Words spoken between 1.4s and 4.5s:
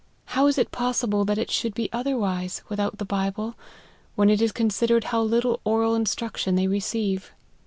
should be otherwise, without the Bible, when it